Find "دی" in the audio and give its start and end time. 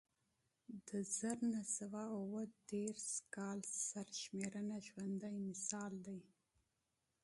6.05-6.21